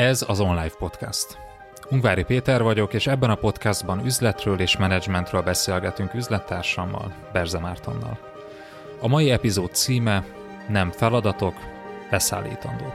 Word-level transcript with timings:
Ez 0.00 0.24
az 0.28 0.40
Online 0.40 0.70
Podcast. 0.78 1.38
Ungvári 1.90 2.22
Péter 2.22 2.62
vagyok, 2.62 2.94
és 2.94 3.06
ebben 3.06 3.30
a 3.30 3.34
podcastban 3.34 4.04
üzletről 4.04 4.60
és 4.60 4.76
menedzsmentről 4.76 5.42
beszélgetünk 5.42 6.14
üzlettársammal, 6.14 7.12
Berze 7.32 7.58
Mártonnal. 7.58 8.18
A 9.00 9.08
mai 9.08 9.30
epizód 9.30 9.74
címe 9.74 10.24
Nem 10.68 10.90
feladatok, 10.90 11.54
beszállítandók. 12.10 12.94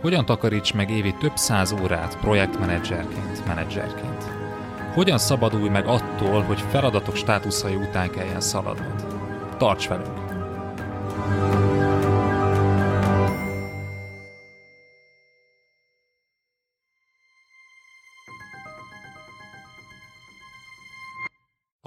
Hogyan 0.00 0.24
takaríts 0.24 0.74
meg 0.74 0.90
évi 0.90 1.14
több 1.14 1.36
száz 1.36 1.72
órát 1.72 2.18
projektmenedzserként, 2.18 3.46
menedzserként? 3.46 4.24
Hogyan 4.94 5.18
szabadulj 5.18 5.68
meg 5.68 5.86
attól, 5.86 6.42
hogy 6.42 6.60
feladatok 6.60 7.16
státuszai 7.16 7.74
után 7.74 8.10
kelljen 8.10 8.40
szaladnod? 8.40 9.06
Tarts 9.58 9.88
velünk! 9.88 10.27